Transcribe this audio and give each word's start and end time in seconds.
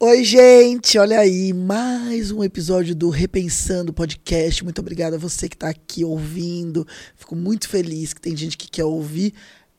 Oi, 0.00 0.22
gente, 0.22 0.96
olha 0.96 1.18
aí, 1.18 1.52
mais 1.52 2.30
um 2.30 2.44
episódio 2.44 2.94
do 2.94 3.10
Repensando 3.10 3.92
Podcast. 3.92 4.62
Muito 4.62 4.80
obrigada 4.80 5.16
a 5.16 5.18
você 5.18 5.48
que 5.48 5.56
está 5.56 5.70
aqui 5.70 6.04
ouvindo. 6.04 6.86
Fico 7.16 7.34
muito 7.34 7.68
feliz 7.68 8.14
que 8.14 8.20
tem 8.20 8.36
gente 8.36 8.56
que 8.56 8.70
quer 8.70 8.84
ouvir 8.84 9.34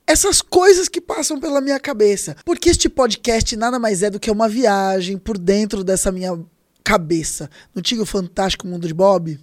essas 0.06 0.42
coisas 0.42 0.90
que 0.90 1.00
passam 1.00 1.40
pela 1.40 1.62
minha 1.62 1.80
cabeça. 1.80 2.36
Porque 2.44 2.70
este 2.70 2.90
podcast 2.90 3.56
nada 3.56 3.80
mais 3.80 4.04
é 4.04 4.10
do 4.10 4.20
que 4.20 4.30
uma 4.30 4.50
viagem 4.50 5.18
por 5.18 5.38
dentro 5.38 5.86
dessa 5.86 6.12
minha 6.12 6.38
cabeça. 6.84 7.50
Não 7.74 7.82
tinha 7.82 8.02
o 8.02 8.06
Fantástico 8.06 8.68
Mundo 8.68 8.90
de 8.90 8.94
Bob? 8.94 9.40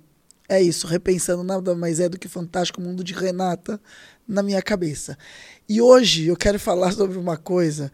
É 0.46 0.60
isso, 0.60 0.86
repensando 0.86 1.42
nada 1.42 1.74
mais 1.74 2.00
é 2.00 2.08
do 2.10 2.18
que 2.18 2.26
o 2.26 2.30
Fantástico 2.30 2.82
Mundo 2.82 3.02
de 3.02 3.14
Renata 3.14 3.80
na 4.28 4.42
minha 4.42 4.60
cabeça. 4.60 5.16
E 5.66 5.80
hoje 5.80 6.26
eu 6.26 6.36
quero 6.36 6.60
falar 6.60 6.92
sobre 6.92 7.16
uma 7.16 7.38
coisa 7.38 7.90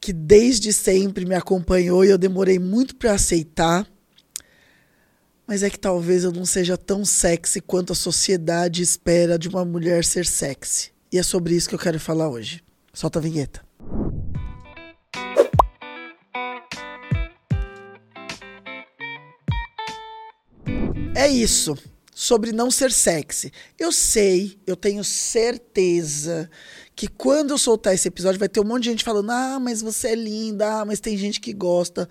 que 0.00 0.12
desde 0.12 0.72
sempre 0.72 1.24
me 1.24 1.34
acompanhou 1.34 2.04
e 2.04 2.10
eu 2.10 2.18
demorei 2.18 2.58
muito 2.58 2.96
para 2.96 3.12
aceitar. 3.12 3.86
Mas 5.46 5.62
é 5.62 5.70
que 5.70 5.78
talvez 5.78 6.24
eu 6.24 6.32
não 6.32 6.44
seja 6.44 6.76
tão 6.76 7.04
sexy 7.04 7.60
quanto 7.60 7.92
a 7.92 7.96
sociedade 7.96 8.82
espera 8.82 9.38
de 9.38 9.48
uma 9.48 9.64
mulher 9.64 10.04
ser 10.04 10.26
sexy. 10.26 10.92
E 11.10 11.18
é 11.18 11.22
sobre 11.22 11.54
isso 11.54 11.68
que 11.68 11.74
eu 11.74 11.78
quero 11.78 11.98
falar 11.98 12.28
hoje. 12.28 12.62
Solta 12.92 13.18
a 13.18 13.22
vinheta. 13.22 13.66
É 21.14 21.26
isso. 21.26 21.76
Sobre 22.20 22.50
não 22.50 22.68
ser 22.68 22.90
sexy. 22.90 23.52
Eu 23.78 23.92
sei, 23.92 24.58
eu 24.66 24.74
tenho 24.74 25.04
certeza 25.04 26.50
que 26.96 27.06
quando 27.06 27.50
eu 27.50 27.58
soltar 27.58 27.94
esse 27.94 28.08
episódio 28.08 28.40
vai 28.40 28.48
ter 28.48 28.58
um 28.58 28.64
monte 28.64 28.82
de 28.82 28.90
gente 28.90 29.04
falando: 29.04 29.30
ah, 29.30 29.60
mas 29.60 29.80
você 29.80 30.08
é 30.08 30.14
linda, 30.16 30.80
ah, 30.80 30.84
mas 30.84 30.98
tem 30.98 31.16
gente 31.16 31.40
que 31.40 31.52
gosta. 31.52 32.08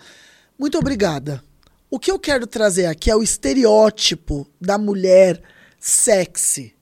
Muito 0.58 0.78
obrigada. 0.78 1.44
O 1.90 2.00
que 2.00 2.10
eu 2.10 2.18
quero 2.18 2.48
trazer 2.48 2.86
aqui 2.86 3.12
é 3.12 3.18
o 3.18 3.22
estereótipo 3.22 4.48
da 4.62 4.78
mulher 4.78 5.44
sexy. 5.78 6.74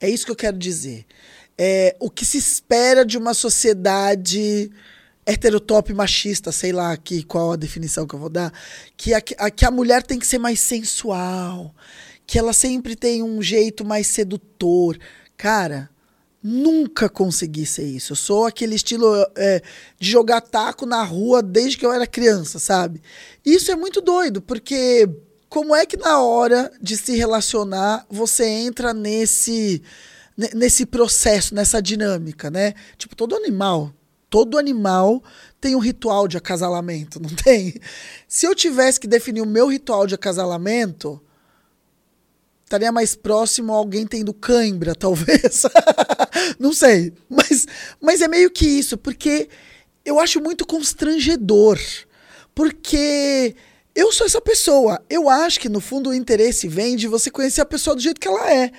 É 0.00 0.10
isso 0.10 0.24
que 0.24 0.32
eu 0.32 0.36
quero 0.36 0.58
dizer. 0.58 1.06
É, 1.56 1.94
o 2.00 2.10
que 2.10 2.26
se 2.26 2.38
espera 2.38 3.06
de 3.06 3.16
uma 3.16 3.34
sociedade 3.34 4.68
heterotop 5.24 5.94
machista, 5.94 6.50
sei 6.50 6.72
lá 6.72 6.90
aqui 6.90 7.22
qual 7.22 7.52
a 7.52 7.56
definição 7.56 8.04
que 8.04 8.16
eu 8.16 8.18
vou 8.18 8.28
dar, 8.28 8.52
que 8.96 9.14
a, 9.14 9.22
a, 9.38 9.48
que 9.48 9.64
a 9.64 9.70
mulher 9.70 10.02
tem 10.02 10.18
que 10.18 10.26
ser 10.26 10.38
mais 10.38 10.58
sensual, 10.58 11.72
que 12.28 12.38
ela 12.38 12.52
sempre 12.52 12.94
tem 12.94 13.22
um 13.22 13.42
jeito 13.42 13.86
mais 13.86 14.06
sedutor. 14.06 14.98
Cara, 15.34 15.88
Nunca 16.40 17.08
consegui 17.08 17.66
ser 17.66 17.84
isso. 17.84 18.12
Eu 18.12 18.16
sou 18.16 18.46
aquele 18.46 18.76
estilo 18.76 19.12
é, 19.36 19.60
de 19.98 20.08
jogar 20.08 20.40
taco 20.40 20.86
na 20.86 21.02
rua 21.02 21.42
desde 21.42 21.76
que 21.76 21.84
eu 21.84 21.92
era 21.92 22.06
criança, 22.06 22.60
sabe? 22.60 23.02
Isso 23.44 23.72
é 23.72 23.76
muito 23.76 24.00
doido, 24.00 24.40
porque 24.40 25.08
como 25.48 25.74
é 25.74 25.84
que 25.84 25.96
na 25.96 26.22
hora 26.22 26.70
de 26.80 26.96
se 26.96 27.16
relacionar 27.16 28.06
você 28.08 28.46
entra 28.46 28.94
nesse 28.94 29.82
nesse 30.54 30.86
processo, 30.86 31.52
nessa 31.52 31.82
dinâmica, 31.82 32.48
né? 32.48 32.74
Tipo, 32.96 33.16
todo 33.16 33.34
animal, 33.34 33.92
todo 34.30 34.56
animal 34.56 35.20
tem 35.60 35.74
um 35.74 35.80
ritual 35.80 36.28
de 36.28 36.36
acasalamento, 36.36 37.18
não 37.20 37.30
tem? 37.30 37.74
Se 38.28 38.46
eu 38.46 38.54
tivesse 38.54 39.00
que 39.00 39.08
definir 39.08 39.40
o 39.40 39.46
meu 39.46 39.66
ritual 39.66 40.06
de 40.06 40.14
acasalamento, 40.14 41.20
estaria 42.68 42.92
mais 42.92 43.16
próximo 43.16 43.72
a 43.72 43.76
alguém 43.76 44.06
tendo 44.06 44.34
cãibra, 44.34 44.94
talvez. 44.98 45.62
não 46.60 46.72
sei. 46.72 47.12
Mas, 47.28 47.66
mas 48.00 48.20
é 48.20 48.28
meio 48.28 48.50
que 48.50 48.66
isso, 48.66 48.98
porque 48.98 49.48
eu 50.04 50.20
acho 50.20 50.40
muito 50.40 50.66
constrangedor. 50.66 51.78
Porque 52.54 53.54
eu 53.94 54.12
sou 54.12 54.26
essa 54.26 54.40
pessoa. 54.40 55.02
Eu 55.08 55.28
acho 55.28 55.58
que, 55.58 55.68
no 55.68 55.80
fundo, 55.80 56.10
o 56.10 56.14
interesse 56.14 56.68
vem 56.68 56.94
de 56.94 57.08
você 57.08 57.30
conhecer 57.30 57.62
a 57.62 57.66
pessoa 57.66 57.96
do 57.96 58.02
jeito 58.02 58.20
que 58.20 58.28
ela 58.28 58.52
é. 58.52 58.70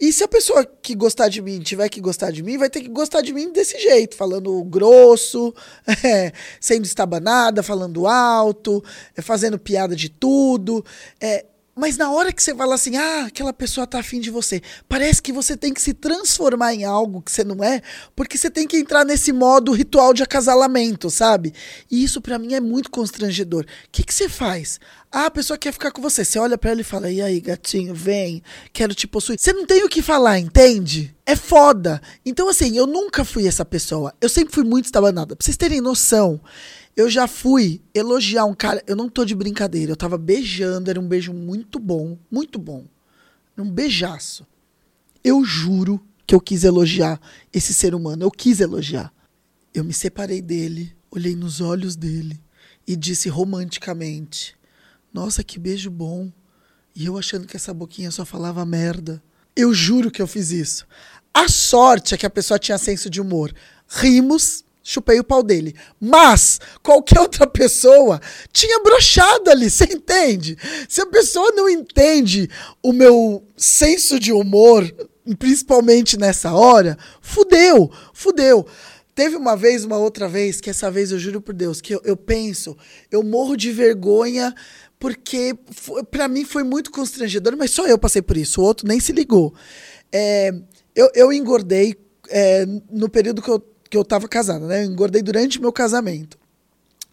E 0.00 0.12
se 0.12 0.24
a 0.24 0.28
pessoa 0.28 0.64
que 0.64 0.94
gostar 0.94 1.28
de 1.28 1.40
mim 1.40 1.60
tiver 1.60 1.88
que 1.88 2.00
gostar 2.00 2.32
de 2.32 2.42
mim, 2.42 2.58
vai 2.58 2.68
ter 2.68 2.80
que 2.80 2.88
gostar 2.88 3.20
de 3.20 3.32
mim 3.32 3.52
desse 3.52 3.78
jeito, 3.78 4.16
falando 4.16 4.62
grosso, 4.64 5.54
é, 6.02 6.32
sendo 6.60 6.84
estabanada, 6.84 7.62
falando 7.62 8.06
alto, 8.06 8.82
é, 9.16 9.22
fazendo 9.22 9.58
piada 9.58 9.94
de 9.94 10.08
tudo. 10.08 10.84
É, 11.20 11.44
mas 11.74 11.96
na 11.96 12.10
hora 12.10 12.32
que 12.32 12.42
você 12.42 12.54
fala 12.54 12.74
assim, 12.74 12.96
ah, 12.96 13.24
aquela 13.26 13.52
pessoa 13.52 13.86
tá 13.86 13.98
afim 13.98 14.20
de 14.20 14.30
você, 14.30 14.62
parece 14.88 15.20
que 15.20 15.32
você 15.32 15.56
tem 15.56 15.72
que 15.72 15.82
se 15.82 15.92
transformar 15.92 16.74
em 16.74 16.84
algo 16.84 17.20
que 17.20 17.32
você 17.32 17.42
não 17.42 17.62
é, 17.62 17.82
porque 18.14 18.38
você 18.38 18.50
tem 18.50 18.66
que 18.66 18.76
entrar 18.76 19.04
nesse 19.04 19.32
modo 19.32 19.72
ritual 19.72 20.14
de 20.14 20.22
acasalamento, 20.22 21.10
sabe? 21.10 21.52
E 21.90 22.02
isso 22.04 22.20
para 22.20 22.38
mim 22.38 22.54
é 22.54 22.60
muito 22.60 22.90
constrangedor. 22.90 23.64
O 23.64 23.66
que, 23.90 24.04
que 24.04 24.14
você 24.14 24.28
faz? 24.28 24.78
Ah, 25.16 25.26
a 25.26 25.30
pessoa 25.30 25.56
quer 25.56 25.72
ficar 25.72 25.92
com 25.92 26.02
você. 26.02 26.24
Você 26.24 26.40
olha 26.40 26.58
para 26.58 26.72
ela 26.72 26.80
e 26.80 26.84
fala: 26.84 27.08
E 27.08 27.22
aí, 27.22 27.40
gatinho, 27.40 27.94
vem, 27.94 28.42
quero 28.72 28.92
te 28.96 29.06
possuir. 29.06 29.38
Você 29.38 29.52
não 29.52 29.64
tem 29.64 29.84
o 29.84 29.88
que 29.88 30.02
falar, 30.02 30.40
entende? 30.40 31.14
É 31.24 31.36
foda. 31.36 32.02
Então, 32.26 32.48
assim, 32.48 32.76
eu 32.76 32.84
nunca 32.84 33.24
fui 33.24 33.46
essa 33.46 33.64
pessoa. 33.64 34.12
Eu 34.20 34.28
sempre 34.28 34.52
fui 34.52 34.64
muito 34.64 34.86
estabanada. 34.86 35.36
Pra 35.36 35.44
vocês 35.44 35.56
terem 35.56 35.80
noção. 35.80 36.40
Eu 36.96 37.10
já 37.10 37.26
fui 37.26 37.82
elogiar 37.92 38.44
um 38.44 38.54
cara, 38.54 38.82
eu 38.86 38.94
não 38.94 39.08
tô 39.08 39.24
de 39.24 39.34
brincadeira, 39.34 39.92
eu 39.92 39.96
tava 39.96 40.16
beijando, 40.16 40.90
era 40.90 41.00
um 41.00 41.08
beijo 41.08 41.32
muito 41.32 41.80
bom, 41.80 42.16
muito 42.30 42.58
bom. 42.58 42.86
Um 43.58 43.68
beijaço. 43.68 44.46
Eu 45.22 45.44
juro 45.44 46.00
que 46.26 46.34
eu 46.34 46.40
quis 46.40 46.64
elogiar 46.64 47.20
esse 47.52 47.74
ser 47.74 47.94
humano, 47.94 48.24
eu 48.24 48.30
quis 48.30 48.60
elogiar. 48.60 49.12
Eu 49.72 49.82
me 49.82 49.92
separei 49.92 50.40
dele, 50.40 50.94
olhei 51.10 51.34
nos 51.34 51.60
olhos 51.60 51.96
dele 51.96 52.40
e 52.86 52.94
disse 52.94 53.28
romanticamente: 53.28 54.56
Nossa, 55.12 55.42
que 55.42 55.58
beijo 55.58 55.90
bom. 55.90 56.32
E 56.94 57.06
eu 57.06 57.18
achando 57.18 57.46
que 57.46 57.56
essa 57.56 57.74
boquinha 57.74 58.10
só 58.10 58.24
falava 58.24 58.64
merda. 58.64 59.20
Eu 59.56 59.74
juro 59.74 60.10
que 60.10 60.22
eu 60.22 60.28
fiz 60.28 60.52
isso. 60.52 60.86
A 61.32 61.48
sorte 61.48 62.14
é 62.14 62.16
que 62.16 62.26
a 62.26 62.30
pessoa 62.30 62.58
tinha 62.58 62.78
senso 62.78 63.10
de 63.10 63.20
humor. 63.20 63.52
Rimos, 63.88 64.64
chupei 64.84 65.18
o 65.18 65.24
pau 65.24 65.42
dele. 65.42 65.74
Mas 65.98 66.60
qualquer 66.82 67.18
outra 67.18 67.46
pessoa 67.46 68.20
tinha 68.52 68.80
brochado 68.80 69.50
ali, 69.50 69.68
você 69.70 69.84
entende? 69.84 70.56
Se 70.88 71.00
a 71.00 71.06
pessoa 71.06 71.50
não 71.52 71.68
entende 71.68 72.48
o 72.82 72.92
meu 72.92 73.42
senso 73.56 74.20
de 74.20 74.32
humor, 74.32 74.84
principalmente 75.38 76.18
nessa 76.18 76.52
hora, 76.52 76.98
fudeu, 77.20 77.90
fudeu. 78.12 78.66
Teve 79.14 79.36
uma 79.36 79.56
vez, 79.56 79.84
uma 79.84 79.96
outra 79.96 80.28
vez, 80.28 80.60
que 80.60 80.68
essa 80.68 80.90
vez 80.90 81.12
eu 81.12 81.18
juro 81.18 81.40
por 81.40 81.54
Deus, 81.54 81.80
que 81.80 81.94
eu, 81.94 82.00
eu 82.04 82.16
penso, 82.16 82.76
eu 83.10 83.22
morro 83.22 83.56
de 83.56 83.70
vergonha, 83.70 84.52
porque 84.98 85.56
para 86.10 86.26
mim 86.26 86.44
foi 86.44 86.64
muito 86.64 86.90
constrangedor, 86.90 87.56
mas 87.56 87.70
só 87.70 87.86
eu 87.86 87.96
passei 87.96 88.20
por 88.20 88.36
isso, 88.36 88.60
o 88.60 88.64
outro 88.64 88.88
nem 88.88 88.98
se 88.98 89.12
ligou. 89.12 89.54
É, 90.10 90.52
eu, 90.96 91.10
eu 91.14 91.32
engordei 91.32 91.96
é, 92.28 92.66
no 92.90 93.08
período 93.08 93.40
que 93.40 93.48
eu 93.48 93.64
que 93.90 93.96
eu 93.96 94.04
tava 94.04 94.28
casada, 94.28 94.66
né? 94.66 94.84
Eu 94.84 94.90
engordei 94.90 95.22
durante 95.22 95.60
meu 95.60 95.72
casamento. 95.72 96.38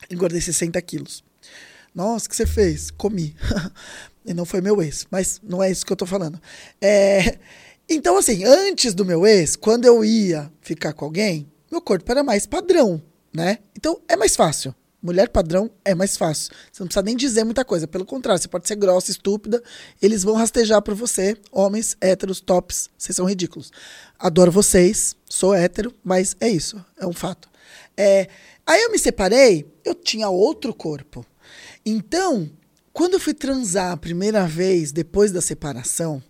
Engordei 0.09 0.41
60 0.41 0.81
quilos. 0.81 1.23
Nossa, 1.93 2.25
o 2.25 2.29
que 2.29 2.35
você 2.35 2.45
fez? 2.45 2.89
Comi. 2.91 3.35
e 4.25 4.33
não 4.33 4.45
foi 4.45 4.61
meu 4.61 4.81
ex, 4.81 5.05
mas 5.11 5.39
não 5.43 5.61
é 5.61 5.69
isso 5.69 5.85
que 5.85 5.91
eu 5.91 5.97
tô 5.97 6.05
falando. 6.05 6.39
É... 6.81 7.37
Então, 7.89 8.17
assim, 8.17 8.45
antes 8.45 8.93
do 8.93 9.03
meu 9.03 9.25
ex, 9.25 9.55
quando 9.55 9.85
eu 9.85 10.03
ia 10.03 10.51
ficar 10.61 10.93
com 10.93 11.05
alguém, 11.05 11.51
meu 11.69 11.81
corpo 11.81 12.09
era 12.09 12.23
mais 12.23 12.45
padrão, 12.45 13.01
né? 13.33 13.59
Então 13.75 14.01
é 14.07 14.15
mais 14.15 14.35
fácil. 14.35 14.73
Mulher 15.01 15.29
padrão 15.29 15.71
é 15.83 15.95
mais 15.95 16.15
fácil. 16.15 16.53
Você 16.71 16.83
não 16.83 16.87
precisa 16.87 17.03
nem 17.03 17.15
dizer 17.15 17.43
muita 17.43 17.65
coisa. 17.65 17.87
Pelo 17.87 18.05
contrário, 18.05 18.39
você 18.39 18.47
pode 18.47 18.67
ser 18.67 18.75
grossa, 18.75 19.09
estúpida. 19.09 19.61
Eles 19.99 20.21
vão 20.21 20.35
rastejar 20.35 20.81
por 20.81 20.93
você. 20.93 21.35
Homens, 21.51 21.97
héteros, 21.99 22.39
tops. 22.39 22.89
Vocês 22.95 23.15
são 23.15 23.25
ridículos. 23.25 23.71
Adoro 24.19 24.51
vocês. 24.51 25.15
Sou 25.27 25.55
hétero, 25.55 25.91
mas 26.03 26.35
é 26.39 26.47
isso. 26.49 26.83
É 26.99 27.07
um 27.07 27.13
fato. 27.13 27.49
É, 27.97 28.27
aí 28.65 28.81
eu 28.83 28.91
me 28.91 28.99
separei, 28.99 29.65
eu 29.83 29.95
tinha 29.95 30.29
outro 30.29 30.73
corpo. 30.73 31.25
Então, 31.83 32.49
quando 32.93 33.13
eu 33.13 33.19
fui 33.19 33.33
transar 33.33 33.91
a 33.91 33.97
primeira 33.97 34.45
vez 34.45 34.91
depois 34.91 35.31
da 35.31 35.41
separação, 35.41 36.21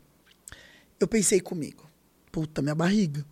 eu 0.98 1.08
pensei 1.08 1.42
comigo: 1.42 1.90
puta, 2.32 2.62
minha 2.62 2.76
barriga 2.76 3.26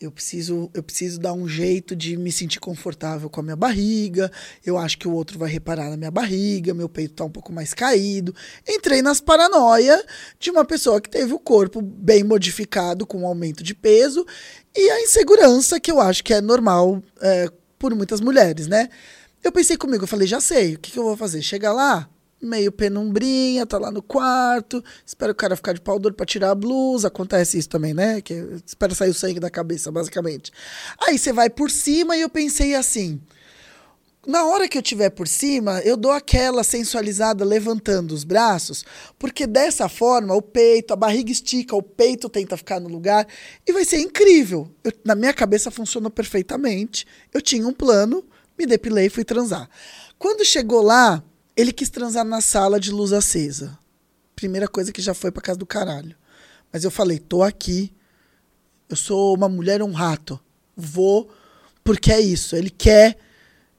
eu 0.00 0.12
preciso, 0.12 0.70
eu 0.72 0.82
preciso 0.82 1.18
dar 1.18 1.32
um 1.32 1.48
jeito 1.48 1.96
de 1.96 2.16
me 2.16 2.30
sentir 2.30 2.60
confortável 2.60 3.28
com 3.28 3.40
a 3.40 3.42
minha 3.42 3.56
barriga. 3.56 4.30
Eu 4.64 4.78
acho 4.78 4.96
que 4.96 5.08
o 5.08 5.12
outro 5.12 5.38
vai 5.38 5.50
reparar 5.50 5.90
na 5.90 5.96
minha 5.96 6.10
barriga, 6.10 6.72
meu 6.72 6.88
peito 6.88 7.14
tá 7.14 7.24
um 7.24 7.30
pouco 7.30 7.52
mais 7.52 7.74
caído. 7.74 8.32
Entrei 8.66 9.02
nas 9.02 9.20
paranoia 9.20 10.04
de 10.38 10.50
uma 10.50 10.64
pessoa 10.64 11.00
que 11.00 11.10
teve 11.10 11.32
o 11.32 11.38
corpo 11.38 11.82
bem 11.82 12.22
modificado 12.22 13.04
com 13.04 13.22
um 13.22 13.26
aumento 13.26 13.64
de 13.64 13.74
peso 13.74 14.24
e 14.76 14.88
a 14.88 15.02
insegurança 15.02 15.80
que 15.80 15.90
eu 15.90 16.00
acho 16.00 16.22
que 16.22 16.32
é 16.32 16.40
normal 16.40 17.02
é, 17.20 17.50
por 17.76 17.92
muitas 17.94 18.20
mulheres, 18.20 18.68
né? 18.68 18.88
Eu 19.42 19.50
pensei 19.50 19.76
comigo, 19.76 20.04
eu 20.04 20.08
falei, 20.08 20.28
já 20.28 20.40
sei, 20.40 20.74
o 20.74 20.78
que, 20.78 20.92
que 20.92 20.98
eu 20.98 21.04
vou 21.04 21.16
fazer? 21.16 21.42
Chega 21.42 21.72
lá, 21.72 22.08
meio 22.40 22.70
penumbrinha, 22.70 23.66
tá 23.66 23.78
lá 23.78 23.90
no 23.90 24.02
quarto, 24.02 24.82
espera 25.04 25.32
o 25.32 25.34
cara 25.34 25.56
ficar 25.56 25.72
de 25.72 25.80
pau 25.80 25.98
duro 25.98 26.14
pra 26.14 26.26
tirar 26.26 26.50
a 26.50 26.54
blusa, 26.54 27.08
acontece 27.08 27.58
isso 27.58 27.68
também, 27.68 27.92
né? 27.92 28.20
Que 28.20 28.34
espera 28.64 28.94
sair 28.94 29.10
o 29.10 29.14
sangue 29.14 29.40
da 29.40 29.50
cabeça, 29.50 29.90
basicamente. 29.90 30.52
Aí 31.06 31.18
você 31.18 31.32
vai 31.32 31.50
por 31.50 31.70
cima 31.70 32.16
e 32.16 32.20
eu 32.20 32.28
pensei 32.28 32.74
assim, 32.74 33.20
na 34.26 34.44
hora 34.44 34.68
que 34.68 34.76
eu 34.76 34.82
estiver 34.82 35.08
por 35.08 35.26
cima, 35.26 35.80
eu 35.80 35.96
dou 35.96 36.12
aquela 36.12 36.62
sensualizada 36.62 37.44
levantando 37.44 38.12
os 38.12 38.24
braços, 38.24 38.84
porque 39.18 39.46
dessa 39.46 39.88
forma 39.88 40.34
o 40.34 40.42
peito, 40.42 40.92
a 40.92 40.96
barriga 40.96 41.32
estica, 41.32 41.74
o 41.74 41.82
peito 41.82 42.28
tenta 42.28 42.56
ficar 42.56 42.78
no 42.78 42.88
lugar 42.88 43.26
e 43.66 43.72
vai 43.72 43.86
ser 43.86 43.98
incrível. 43.98 44.70
Eu, 44.84 44.92
na 45.04 45.14
minha 45.14 45.32
cabeça 45.32 45.70
funcionou 45.70 46.10
perfeitamente. 46.10 47.06
Eu 47.32 47.40
tinha 47.40 47.66
um 47.66 47.72
plano, 47.72 48.22
me 48.58 48.66
depilei 48.66 49.06
e 49.06 49.10
fui 49.10 49.24
transar. 49.24 49.66
Quando 50.18 50.44
chegou 50.44 50.82
lá, 50.82 51.22
ele 51.58 51.72
quis 51.72 51.90
transar 51.90 52.24
na 52.24 52.40
sala 52.40 52.78
de 52.78 52.92
luz 52.92 53.12
acesa. 53.12 53.76
Primeira 54.36 54.68
coisa 54.68 54.92
que 54.92 55.02
já 55.02 55.12
foi 55.12 55.32
pra 55.32 55.42
casa 55.42 55.58
do 55.58 55.66
caralho. 55.66 56.14
Mas 56.72 56.84
eu 56.84 56.90
falei, 56.90 57.18
tô 57.18 57.42
aqui. 57.42 57.92
Eu 58.88 58.94
sou 58.94 59.34
uma 59.34 59.48
mulher 59.48 59.82
um 59.82 59.90
rato. 59.90 60.38
Vou 60.76 61.28
porque 61.82 62.12
é 62.12 62.20
isso. 62.20 62.54
Ele 62.54 62.70
quer 62.70 63.18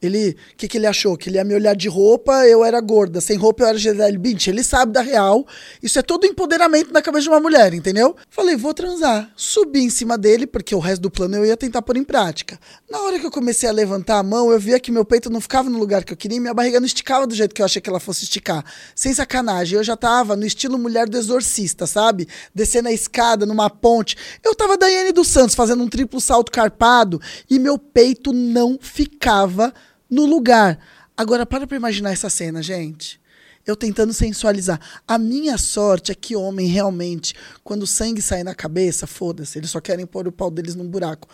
ele, 0.01 0.37
o 0.53 0.55
que, 0.55 0.67
que 0.67 0.77
ele 0.77 0.87
achou? 0.87 1.17
Que 1.17 1.29
ele 1.29 1.37
ia 1.37 1.43
me 1.43 1.53
olhar 1.53 1.75
de 1.75 1.89
roupa, 1.89 2.45
eu 2.47 2.63
era 2.63 2.79
gorda. 2.79 3.19
Sem 3.19 3.37
roupa, 3.37 3.63
eu 3.63 3.67
era 3.67 3.77
Gisele 3.77 4.17
Bündchen. 4.17 4.53
Ele 4.53 4.63
sabe 4.63 4.93
da 4.93 5.01
real. 5.01 5.45
Isso 5.83 5.99
é 5.99 6.01
todo 6.01 6.25
empoderamento 6.25 6.93
na 6.93 7.01
cabeça 7.01 7.23
de 7.23 7.29
uma 7.29 7.39
mulher, 7.39 7.73
entendeu? 7.73 8.15
Falei, 8.29 8.55
vou 8.55 8.73
transar. 8.73 9.29
Subi 9.35 9.81
em 9.81 9.89
cima 9.89 10.17
dele, 10.17 10.47
porque 10.47 10.73
o 10.73 10.79
resto 10.79 11.01
do 11.01 11.11
plano 11.11 11.35
eu 11.35 11.45
ia 11.45 11.57
tentar 11.57 11.81
pôr 11.81 11.97
em 11.97 12.03
prática. 12.03 12.57
Na 12.89 12.99
hora 13.01 13.19
que 13.19 13.25
eu 13.25 13.31
comecei 13.31 13.67
a 13.67 13.71
levantar 13.71 14.19
a 14.19 14.23
mão, 14.23 14.51
eu 14.51 14.59
via 14.59 14.79
que 14.79 14.91
meu 14.91 15.03
peito 15.03 15.29
não 15.29 15.41
ficava 15.41 15.69
no 15.69 15.77
lugar 15.77 16.03
que 16.03 16.13
eu 16.13 16.17
queria 16.17 16.37
e 16.37 16.39
minha 16.39 16.53
barriga 16.53 16.79
não 16.79 16.87
esticava 16.87 17.27
do 17.27 17.35
jeito 17.35 17.53
que 17.53 17.61
eu 17.61 17.65
achei 17.65 17.81
que 17.81 17.89
ela 17.89 17.99
fosse 17.99 18.23
esticar. 18.23 18.63
Sem 18.95 19.13
sacanagem. 19.13 19.77
Eu 19.77 19.83
já 19.83 19.97
tava 19.97 20.35
no 20.35 20.45
estilo 20.45 20.77
mulher 20.77 21.09
do 21.09 21.17
exorcista, 21.17 21.85
sabe? 21.85 22.27
Descendo 22.55 22.87
a 22.87 22.93
escada 22.93 23.45
numa 23.45 23.69
ponte. 23.69 24.15
Eu 24.43 24.55
tava 24.55 24.77
Daiane 24.77 25.11
dos 25.11 25.27
Santos 25.27 25.55
fazendo 25.55 25.83
um 25.83 25.89
triplo 25.89 26.21
salto 26.21 26.51
carpado 26.51 27.21
e 27.49 27.59
meu 27.59 27.77
peito 27.77 28.31
não 28.31 28.79
ficava 28.81 29.73
no 30.09 30.25
lugar. 30.25 30.79
Agora, 31.15 31.45
para 31.45 31.67
pra 31.67 31.77
imaginar 31.77 32.11
essa 32.11 32.29
cena, 32.29 32.63
gente. 32.63 33.19
Eu 33.67 33.75
tentando 33.75 34.13
sensualizar. 34.13 34.79
A 35.07 35.17
minha 35.17 35.57
sorte 35.57 36.11
é 36.11 36.15
que 36.15 36.35
homem 36.35 36.67
realmente, 36.67 37.35
quando 37.63 37.83
o 37.83 37.87
sangue 37.87 38.21
sai 38.21 38.41
na 38.41 38.55
cabeça, 38.55 39.05
foda-se, 39.05 39.59
eles 39.59 39.69
só 39.69 39.79
querem 39.79 40.07
pôr 40.07 40.27
o 40.27 40.31
pau 40.31 40.49
deles 40.49 40.73
num 40.73 40.87
buraco. 40.87 41.27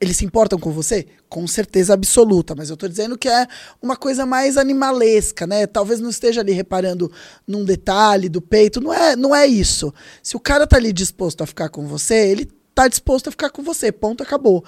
Eles 0.00 0.16
se 0.16 0.24
importam 0.24 0.58
com 0.58 0.70
você? 0.70 1.06
Com 1.28 1.46
certeza 1.46 1.92
absoluta, 1.92 2.54
mas 2.54 2.70
eu 2.70 2.76
tô 2.76 2.88
dizendo 2.88 3.18
que 3.18 3.28
é 3.28 3.46
uma 3.82 3.96
coisa 3.96 4.24
mais 4.24 4.56
animalesca, 4.56 5.46
né? 5.46 5.66
Talvez 5.66 6.00
não 6.00 6.08
esteja 6.08 6.40
ali 6.40 6.52
reparando 6.52 7.12
num 7.46 7.64
detalhe 7.64 8.30
do 8.30 8.40
peito, 8.40 8.80
não 8.80 8.94
é, 8.94 9.14
não 9.14 9.34
é 9.34 9.46
isso. 9.46 9.92
Se 10.22 10.36
o 10.36 10.40
cara 10.40 10.66
tá 10.66 10.76
ali 10.76 10.92
disposto 10.92 11.42
a 11.42 11.46
ficar 11.46 11.68
com 11.68 11.86
você, 11.86 12.14
ele 12.14 12.48
tá 12.74 12.88
disposto 12.88 13.28
a 13.28 13.30
ficar 13.30 13.50
com 13.50 13.62
você, 13.62 13.92
ponto, 13.92 14.22
acabou. 14.22 14.64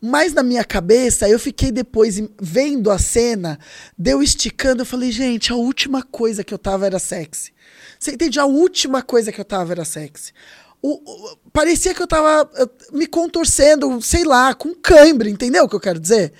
Mas 0.00 0.32
na 0.32 0.42
minha 0.42 0.64
cabeça, 0.64 1.28
eu 1.28 1.38
fiquei 1.38 1.70
depois 1.70 2.20
vendo 2.40 2.90
a 2.90 2.98
cena, 2.98 3.58
deu 3.98 4.22
esticando, 4.22 4.82
eu 4.82 4.86
falei, 4.86 5.12
gente, 5.12 5.52
a 5.52 5.56
última 5.56 6.02
coisa 6.02 6.42
que 6.42 6.54
eu 6.54 6.58
tava 6.58 6.86
era 6.86 6.98
sexy. 6.98 7.52
Você 7.98 8.12
entende? 8.12 8.40
A 8.40 8.46
última 8.46 9.02
coisa 9.02 9.30
que 9.30 9.40
eu 9.40 9.44
tava 9.44 9.72
era 9.72 9.84
sexy. 9.84 10.32
O, 10.82 10.94
o, 10.94 11.36
parecia 11.52 11.94
que 11.94 12.02
eu 12.02 12.06
tava 12.06 12.50
me 12.92 13.06
contorcendo, 13.06 14.00
sei 14.00 14.24
lá, 14.24 14.54
com 14.54 14.74
cãibra, 14.74 15.28
entendeu 15.28 15.64
o 15.64 15.68
que 15.68 15.76
eu 15.76 15.80
quero 15.80 16.00
dizer? 16.00 16.32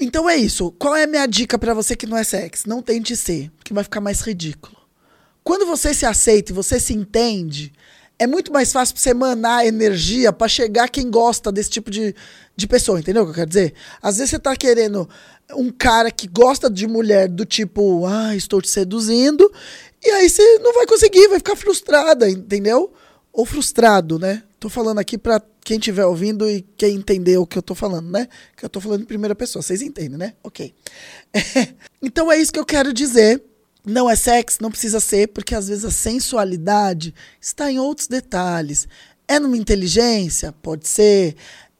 Então 0.00 0.28
é 0.28 0.36
isso. 0.36 0.72
Qual 0.72 0.96
é 0.96 1.04
a 1.04 1.06
minha 1.06 1.26
dica 1.26 1.56
para 1.56 1.72
você 1.72 1.94
que 1.94 2.06
não 2.06 2.16
é 2.16 2.24
sexy? 2.24 2.68
Não 2.68 2.82
tente 2.82 3.16
ser, 3.16 3.52
porque 3.56 3.72
vai 3.72 3.84
ficar 3.84 4.00
mais 4.00 4.20
ridículo. 4.20 4.76
Quando 5.44 5.64
você 5.64 5.94
se 5.94 6.04
aceita 6.04 6.50
e 6.50 6.54
você 6.54 6.80
se 6.80 6.92
entende, 6.92 7.72
é 8.18 8.26
muito 8.26 8.52
mais 8.52 8.72
fácil 8.72 8.96
você 8.96 9.10
emanar 9.10 9.66
energia 9.66 10.32
para 10.32 10.48
chegar 10.48 10.88
quem 10.88 11.10
gosta 11.10 11.52
desse 11.52 11.70
tipo 11.70 11.90
de, 11.90 12.14
de 12.56 12.66
pessoa, 12.66 12.98
entendeu 12.98 13.22
o 13.22 13.26
que 13.26 13.30
eu 13.32 13.34
quero 13.34 13.48
dizer? 13.48 13.74
Às 14.00 14.16
vezes 14.16 14.30
você 14.30 14.38
tá 14.38 14.56
querendo 14.56 15.08
um 15.54 15.70
cara 15.70 16.10
que 16.10 16.26
gosta 16.26 16.70
de 16.70 16.86
mulher 16.86 17.28
do 17.28 17.44
tipo, 17.44 18.06
ah, 18.06 18.34
estou 18.34 18.60
te 18.62 18.68
seduzindo, 18.68 19.50
e 20.02 20.10
aí 20.10 20.28
você 20.28 20.58
não 20.58 20.72
vai 20.72 20.86
conseguir, 20.86 21.28
vai 21.28 21.38
ficar 21.38 21.56
frustrada, 21.56 22.28
entendeu? 22.28 22.92
Ou 23.32 23.44
frustrado, 23.44 24.18
né? 24.18 24.42
Tô 24.58 24.70
falando 24.70 24.98
aqui 24.98 25.18
pra 25.18 25.40
quem 25.62 25.76
estiver 25.76 26.06
ouvindo 26.06 26.48
e 26.48 26.62
quem 26.76 26.94
entender 26.94 27.36
o 27.36 27.46
que 27.46 27.58
eu 27.58 27.62
tô 27.62 27.74
falando, 27.74 28.10
né? 28.10 28.28
Que 28.56 28.64
eu 28.64 28.68
tô 28.68 28.80
falando 28.80 29.02
em 29.02 29.06
primeira 29.06 29.34
pessoa, 29.34 29.62
vocês 29.62 29.82
entendem, 29.82 30.16
né? 30.16 30.32
Ok. 30.42 30.74
É, 31.34 31.68
então 32.00 32.32
é 32.32 32.38
isso 32.38 32.52
que 32.52 32.58
eu 32.58 32.64
quero 32.64 32.92
dizer 32.94 33.42
não 33.86 34.10
é 34.10 34.16
sexo, 34.16 34.58
não 34.60 34.70
precisa 34.70 34.98
ser, 34.98 35.28
porque 35.28 35.54
às 35.54 35.68
vezes 35.68 35.84
a 35.84 35.90
sensualidade 35.92 37.14
está 37.40 37.70
em 37.70 37.78
outros 37.78 38.08
detalhes. 38.08 38.88
É 39.28 39.38
numa 39.38 39.56
inteligência? 39.56 40.52
Pode 40.60 40.88
ser. 40.88 41.36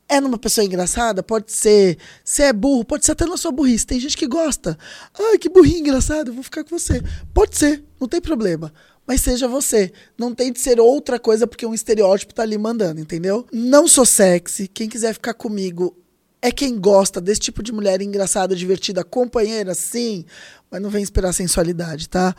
É 0.09 0.21
numa 0.21 0.39
pessoa 0.39 0.65
engraçada? 0.65 1.21
Pode 1.21 1.51
ser. 1.51 1.99
Se 2.25 2.45
é 2.45 2.53
burro, 2.53 2.85
pode 2.85 3.05
ser 3.05 3.13
até 3.13 3.27
na 3.27 3.37
sua 3.37 3.51
burrice. 3.51 3.85
Tem 3.85 3.99
gente 3.99 4.17
que 4.17 4.29
gosta. 4.29 4.79
Ai, 5.19 5.37
que 5.37 5.49
burrinho 5.49 5.81
engraçado, 5.81 6.33
vou 6.33 6.45
ficar 6.45 6.63
com 6.63 6.79
você. 6.79 7.03
Pode 7.35 7.59
ser, 7.59 7.83
não 8.01 8.07
tem 8.07 8.21
problema. 8.21 8.73
Mas 9.05 9.21
seja 9.21 9.49
você. 9.49 9.93
Não 10.17 10.33
tem 10.33 10.53
de 10.53 10.61
ser 10.61 10.79
outra 10.79 11.19
coisa 11.19 11.47
porque 11.47 11.67
um 11.67 11.75
estereótipo 11.75 12.35
tá 12.35 12.43
ali 12.43 12.57
mandando, 12.57 13.01
entendeu? 13.01 13.47
Não 13.53 13.89
sou 13.89 14.07
sexy. 14.07 14.69
Quem 14.69 14.89
quiser 14.89 15.13
ficar 15.13 15.35
comigo 15.35 15.97
é 16.47 16.53
quem 16.53 16.79
gosta 16.79 17.21
desse 17.21 17.41
tipo 17.41 17.63
de 17.63 17.73
mulher 17.73 18.01
engraçada, 18.01 18.55
divertida, 18.55 19.03
companheira, 19.03 19.75
sim, 19.75 20.25
mas 20.71 20.81
não 20.81 20.89
vem 20.89 21.03
esperar 21.03 21.33
sensualidade, 21.33 22.09
tá? 22.09 22.35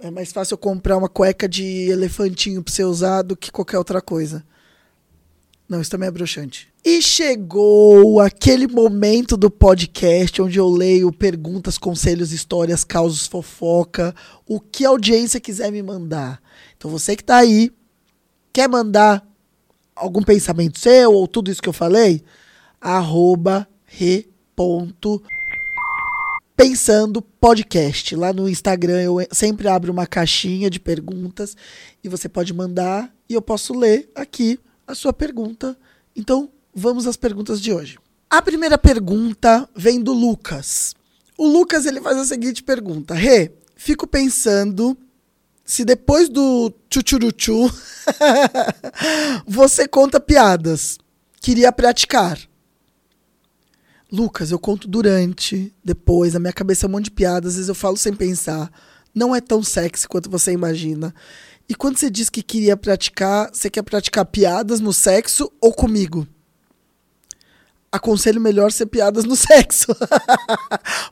É 0.00 0.10
mais 0.10 0.32
fácil 0.32 0.54
eu 0.54 0.58
comprar 0.58 0.96
uma 0.96 1.08
cueca 1.08 1.48
de 1.48 1.90
elefantinho 1.90 2.62
pra 2.62 2.72
ser 2.72 2.84
usar 2.84 3.22
do 3.22 3.36
que 3.36 3.52
qualquer 3.52 3.76
outra 3.76 4.00
coisa. 4.00 4.42
Não, 5.68 5.80
isso 5.80 5.90
também 5.90 6.08
é 6.08 6.10
broxante. 6.10 6.72
E 6.84 7.00
chegou 7.00 8.20
aquele 8.20 8.66
momento 8.66 9.36
do 9.36 9.50
podcast 9.50 10.42
onde 10.42 10.58
eu 10.58 10.68
leio 10.68 11.12
perguntas, 11.12 11.78
conselhos, 11.78 12.32
histórias, 12.32 12.84
causos, 12.84 13.26
fofoca, 13.26 14.14
o 14.46 14.58
que 14.60 14.84
a 14.84 14.88
audiência 14.88 15.40
quiser 15.40 15.70
me 15.70 15.82
mandar. 15.82 16.42
Então 16.76 16.90
você 16.90 17.14
que 17.14 17.22
tá 17.22 17.36
aí, 17.36 17.70
quer 18.52 18.68
mandar 18.68 19.26
algum 19.94 20.22
pensamento 20.22 20.78
seu 20.78 21.12
ou 21.12 21.28
tudo 21.28 21.50
isso 21.50 21.62
que 21.62 21.68
eu 21.68 21.72
falei? 21.72 22.24
Arroba 22.82 23.68
re 23.84 24.28
ponto 24.56 25.22
Pensando 26.56 27.22
Podcast. 27.22 28.16
Lá 28.16 28.32
no 28.32 28.48
Instagram 28.48 29.00
eu 29.00 29.16
sempre 29.30 29.68
abro 29.68 29.92
uma 29.92 30.04
caixinha 30.04 30.68
de 30.68 30.80
perguntas 30.80 31.56
e 32.02 32.08
você 32.08 32.28
pode 32.28 32.52
mandar 32.52 33.14
e 33.28 33.34
eu 33.34 33.40
posso 33.40 33.72
ler 33.72 34.10
aqui 34.16 34.58
a 34.84 34.96
sua 34.96 35.12
pergunta. 35.12 35.78
Então, 36.14 36.50
vamos 36.74 37.06
às 37.06 37.16
perguntas 37.16 37.60
de 37.60 37.72
hoje. 37.72 37.98
A 38.28 38.42
primeira 38.42 38.76
pergunta 38.76 39.68
vem 39.76 40.00
do 40.02 40.12
Lucas. 40.12 40.94
O 41.38 41.46
Lucas 41.46 41.86
ele 41.86 42.00
faz 42.00 42.18
a 42.18 42.24
seguinte 42.24 42.64
pergunta: 42.64 43.14
Rê, 43.14 43.52
fico 43.76 44.08
pensando 44.08 44.98
se 45.64 45.84
depois 45.84 46.28
do 46.28 46.72
tchuchuruchu 46.90 47.70
você 49.46 49.86
conta 49.86 50.18
piadas. 50.18 50.98
Queria 51.40 51.72
praticar. 51.72 52.38
Lucas, 54.12 54.50
eu 54.50 54.58
conto 54.58 54.86
durante, 54.86 55.72
depois, 55.82 56.36
a 56.36 56.38
minha 56.38 56.52
cabeça 56.52 56.84
é 56.84 56.88
um 56.88 56.92
monte 56.92 57.04
de 57.04 57.12
piadas, 57.12 57.52
às 57.52 57.54
vezes 57.54 57.68
eu 57.70 57.74
falo 57.74 57.96
sem 57.96 58.12
pensar. 58.12 58.70
Não 59.14 59.34
é 59.34 59.40
tão 59.40 59.62
sexy 59.62 60.06
quanto 60.06 60.28
você 60.28 60.52
imagina. 60.52 61.14
E 61.66 61.74
quando 61.74 61.96
você 61.96 62.10
diz 62.10 62.28
que 62.28 62.42
queria 62.42 62.76
praticar, 62.76 63.48
você 63.50 63.70
quer 63.70 63.80
praticar 63.80 64.26
piadas 64.26 64.80
no 64.80 64.92
sexo 64.92 65.50
ou 65.58 65.72
comigo? 65.72 66.28
Aconselho 67.90 68.38
melhor 68.38 68.70
ser 68.70 68.84
piadas 68.84 69.24
no 69.24 69.34
sexo. 69.36 69.96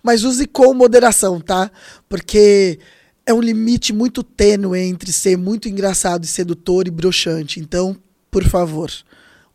Mas 0.03 0.23
use 0.23 0.47
com 0.47 0.75
moderação, 0.75 1.41
tá? 1.41 1.71
Porque 2.07 2.79
é 3.25 3.33
um 3.33 3.41
limite 3.41 3.95
muito 3.95 4.23
tênue 4.23 4.79
entre 4.79 5.11
ser 5.11 5.39
muito 5.39 5.71
engraçado 5.71 6.25
e 6.25 6.27
sedutor 6.27 6.87
e 6.87 6.91
broxante. 6.91 7.61
Então, 7.61 7.97
por 8.31 8.45
favor, 8.45 8.91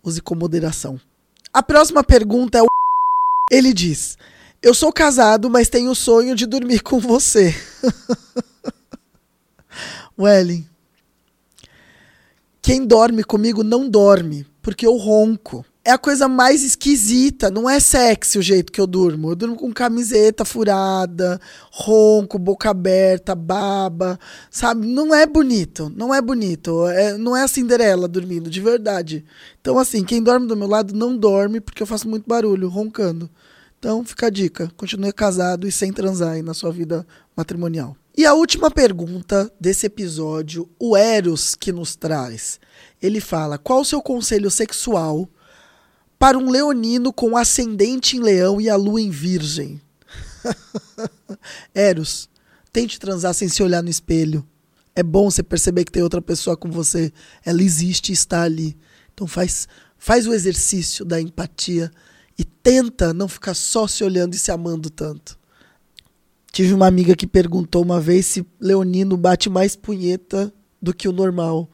use 0.03 0.19
com 0.19 0.33
moderação. 0.33 0.99
A 1.53 1.61
próxima 1.61 2.03
pergunta 2.03 2.57
é 2.57 2.61
ele 3.51 3.73
diz: 3.73 4.17
Eu 4.61 4.73
sou 4.73 4.91
casado, 4.91 5.49
mas 5.49 5.69
tenho 5.69 5.91
o 5.91 5.95
sonho 5.95 6.35
de 6.35 6.45
dormir 6.45 6.81
com 6.81 6.99
você. 6.99 7.53
Welling, 10.17 10.67
quem 12.61 12.85
dorme 12.85 13.23
comigo 13.23 13.63
não 13.63 13.89
dorme, 13.89 14.45
porque 14.61 14.87
eu 14.87 14.95
ronco. 14.95 15.65
É 15.87 15.91
a 15.91 15.99
coisa 15.99 16.27
mais 16.27 16.63
esquisita, 16.63 17.51
não 17.51 17.69
é 17.69 17.79
sexy 17.79 18.39
o 18.39 18.41
jeito 18.41 18.71
que 18.71 18.81
eu 18.81 18.87
durmo. 18.87 19.29
Eu 19.29 19.35
durmo 19.35 19.55
com 19.55 19.71
camiseta 19.71 20.43
furada, 20.43 21.39
ronco, 21.71 22.39
boca 22.39 22.71
aberta, 22.71 23.35
baba, 23.35 24.19
sabe? 24.49 24.87
Não 24.87 25.13
é 25.13 25.27
bonito, 25.27 25.93
não 25.95 26.11
é 26.11 26.19
bonito. 26.19 26.87
É, 26.87 27.15
não 27.19 27.37
é 27.37 27.43
a 27.43 27.47
Cinderela 27.47 28.07
dormindo, 28.07 28.49
de 28.49 28.59
verdade. 28.59 29.23
Então, 29.61 29.77
assim, 29.77 30.03
quem 30.03 30.23
dorme 30.23 30.47
do 30.47 30.57
meu 30.57 30.67
lado 30.67 30.91
não 30.95 31.15
dorme 31.15 31.61
porque 31.61 31.83
eu 31.83 31.87
faço 31.87 32.09
muito 32.09 32.27
barulho, 32.27 32.67
roncando. 32.67 33.29
Então, 33.77 34.03
fica 34.03 34.25
a 34.25 34.31
dica: 34.31 34.71
continue 34.75 35.13
casado 35.13 35.67
e 35.67 35.71
sem 35.71 35.93
transar 35.93 36.31
aí 36.31 36.41
na 36.41 36.55
sua 36.55 36.71
vida 36.71 37.05
matrimonial. 37.37 37.95
E 38.17 38.25
a 38.25 38.33
última 38.33 38.71
pergunta 38.71 39.51
desse 39.61 39.85
episódio, 39.85 40.67
o 40.79 40.97
Eros 40.97 41.53
que 41.53 41.71
nos 41.71 41.95
traz. 41.95 42.59
Ele 42.99 43.21
fala: 43.21 43.59
qual 43.59 43.81
o 43.81 43.85
seu 43.85 44.01
conselho 44.01 44.49
sexual 44.49 45.29
para 46.25 46.39
um 46.39 46.49
leonino 46.49 47.13
com 47.13 47.37
ascendente 47.37 48.17
em 48.17 48.19
leão 48.19 48.59
e 48.59 48.67
a 48.67 48.75
lua 48.75 48.99
em 48.99 49.11
virgem? 49.11 49.79
Eros, 51.71 52.27
tente 52.73 52.99
transar 52.99 53.31
sem 53.35 53.47
se 53.47 53.61
olhar 53.61 53.83
no 53.83 53.91
espelho. 53.91 54.43
É 54.95 55.03
bom 55.03 55.29
você 55.29 55.43
perceber 55.43 55.85
que 55.85 55.91
tem 55.91 56.01
outra 56.01 56.23
pessoa 56.23 56.57
com 56.57 56.71
você. 56.71 57.13
Ela 57.45 57.61
existe 57.61 58.09
e 58.09 58.13
está 58.13 58.41
ali. 58.41 58.75
Então 59.13 59.27
faz, 59.27 59.67
faz 59.99 60.25
o 60.25 60.33
exercício 60.33 61.05
da 61.05 61.21
empatia 61.21 61.91
e 62.35 62.43
tenta 62.43 63.13
não 63.13 63.27
ficar 63.27 63.53
só 63.53 63.85
se 63.85 64.03
olhando 64.03 64.33
e 64.33 64.39
se 64.39 64.51
amando 64.51 64.89
tanto. 64.89 65.37
Tive 66.51 66.73
uma 66.73 66.87
amiga 66.87 67.15
que 67.15 67.27
perguntou 67.27 67.83
uma 67.83 68.01
vez 68.01 68.25
se 68.25 68.43
Leonino 68.59 69.15
bate 69.15 69.47
mais 69.47 69.75
punheta 69.75 70.51
do 70.81 70.91
que 70.91 71.07
o 71.07 71.11
normal, 71.11 71.69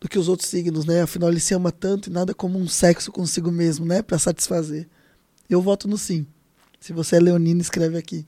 do 0.00 0.08
que 0.08 0.18
os 0.18 0.28
outros 0.28 0.48
signos, 0.48 0.84
né? 0.84 1.02
Afinal, 1.02 1.30
ele 1.30 1.40
se 1.40 1.54
ama 1.54 1.72
tanto 1.72 2.08
e 2.08 2.12
nada 2.12 2.34
como 2.34 2.58
um 2.58 2.68
sexo 2.68 3.10
consigo 3.10 3.50
mesmo, 3.50 3.86
né? 3.86 4.02
Para 4.02 4.18
satisfazer. 4.18 4.88
Eu 5.48 5.60
voto 5.60 5.88
no 5.88 5.96
sim. 5.96 6.26
Se 6.80 6.92
você 6.92 7.16
é 7.16 7.20
leonino, 7.20 7.60
escreve 7.60 7.96
aqui 7.96 8.26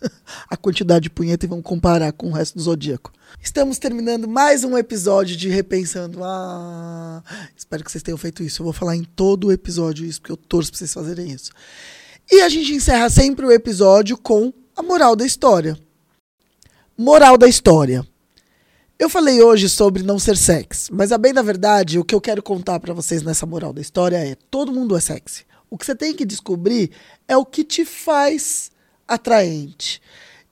a 0.48 0.56
quantidade 0.56 1.04
de 1.04 1.10
punheta 1.10 1.46
e 1.46 1.48
vamos 1.48 1.64
comparar 1.64 2.12
com 2.12 2.28
o 2.28 2.32
resto 2.32 2.56
do 2.56 2.62
zodíaco. 2.62 3.12
Estamos 3.40 3.78
terminando 3.78 4.28
mais 4.28 4.64
um 4.64 4.76
episódio 4.76 5.36
de 5.36 5.48
Repensando. 5.48 6.22
Ah, 6.22 7.22
espero 7.56 7.84
que 7.84 7.90
vocês 7.90 8.02
tenham 8.02 8.18
feito 8.18 8.42
isso. 8.42 8.60
Eu 8.60 8.64
vou 8.64 8.72
falar 8.72 8.96
em 8.96 9.04
todo 9.04 9.48
o 9.48 9.52
episódio 9.52 10.04
isso, 10.04 10.20
porque 10.20 10.32
eu 10.32 10.36
torço 10.36 10.70
pra 10.70 10.78
vocês 10.78 10.92
fazerem 10.92 11.30
isso. 11.30 11.50
E 12.30 12.40
a 12.40 12.48
gente 12.48 12.72
encerra 12.72 13.10
sempre 13.10 13.44
o 13.44 13.52
episódio 13.52 14.16
com 14.16 14.52
a 14.76 14.82
moral 14.82 15.14
da 15.14 15.26
história. 15.26 15.78
Moral 16.96 17.36
da 17.36 17.48
história. 17.48 18.06
Eu 19.04 19.10
falei 19.10 19.42
hoje 19.42 19.68
sobre 19.68 20.02
não 20.02 20.18
ser 20.18 20.34
sexy, 20.34 20.90
mas 20.90 21.12
a 21.12 21.18
bem 21.18 21.34
da 21.34 21.42
verdade, 21.42 21.98
o 21.98 22.04
que 22.04 22.14
eu 22.14 22.22
quero 22.22 22.42
contar 22.42 22.80
para 22.80 22.94
vocês 22.94 23.22
nessa 23.22 23.44
moral 23.44 23.70
da 23.70 23.82
história 23.82 24.16
é: 24.16 24.34
todo 24.50 24.72
mundo 24.72 24.96
é 24.96 25.00
sexy. 25.00 25.44
O 25.68 25.76
que 25.76 25.84
você 25.84 25.94
tem 25.94 26.14
que 26.14 26.24
descobrir 26.24 26.90
é 27.28 27.36
o 27.36 27.44
que 27.44 27.62
te 27.64 27.84
faz 27.84 28.70
atraente. 29.06 30.00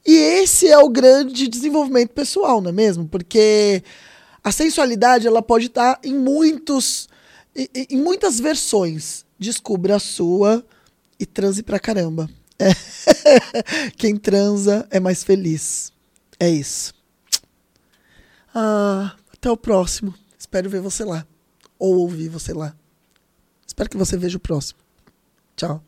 E 0.04 0.12
esse 0.14 0.68
é 0.68 0.76
o 0.76 0.90
grande 0.90 1.48
desenvolvimento 1.48 2.10
pessoal, 2.10 2.60
não 2.60 2.68
é 2.68 2.72
mesmo? 2.74 3.08
Porque 3.08 3.82
a 4.44 4.52
sensualidade 4.52 5.26
ela 5.26 5.40
pode 5.40 5.68
estar 5.68 5.98
em 6.04 6.12
muitos 6.12 7.08
em, 7.56 7.68
em 7.88 7.96
muitas 7.96 8.38
versões. 8.38 9.24
Descubra 9.38 9.96
a 9.96 9.98
sua 9.98 10.62
e 11.18 11.24
transe 11.24 11.62
pra 11.62 11.80
caramba. 11.80 12.28
É. 12.58 12.68
Quem 13.96 14.14
transa 14.14 14.86
é 14.90 15.00
mais 15.00 15.24
feliz. 15.24 15.90
É 16.38 16.50
isso. 16.50 16.92
Ah, 18.54 19.14
até 19.32 19.50
o 19.50 19.56
próximo. 19.56 20.14
Espero 20.38 20.68
ver 20.68 20.80
você 20.80 21.04
lá. 21.04 21.26
Ou 21.78 21.96
ouvir 21.98 22.28
você 22.28 22.52
lá. 22.52 22.74
Espero 23.66 23.88
que 23.88 23.96
você 23.96 24.16
veja 24.16 24.36
o 24.36 24.40
próximo. 24.40 24.78
Tchau. 25.56 25.82